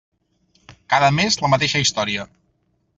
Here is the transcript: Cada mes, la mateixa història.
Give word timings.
Cada 0.95 1.11
mes, 1.19 1.39
la 1.45 1.53
mateixa 1.57 1.85
història. 1.87 2.29